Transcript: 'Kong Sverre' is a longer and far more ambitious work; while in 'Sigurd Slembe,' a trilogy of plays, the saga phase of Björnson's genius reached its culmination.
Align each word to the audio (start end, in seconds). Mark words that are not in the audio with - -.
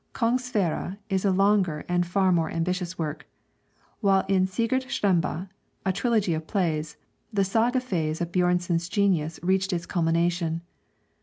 'Kong 0.13 0.39
Sverre' 0.39 0.97
is 1.09 1.25
a 1.25 1.29
longer 1.31 1.85
and 1.87 2.07
far 2.07 2.31
more 2.31 2.49
ambitious 2.49 2.97
work; 2.97 3.27
while 3.99 4.25
in 4.27 4.47
'Sigurd 4.47 4.85
Slembe,' 4.89 5.47
a 5.85 5.93
trilogy 5.93 6.33
of 6.33 6.47
plays, 6.47 6.97
the 7.31 7.43
saga 7.43 7.79
phase 7.79 8.19
of 8.19 8.31
Björnson's 8.31 8.89
genius 8.89 9.39
reached 9.43 9.71
its 9.71 9.85
culmination. 9.85 10.63